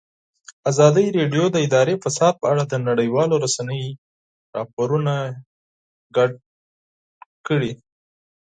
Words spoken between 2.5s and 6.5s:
اړه د نړیوالو رسنیو راپورونه شریک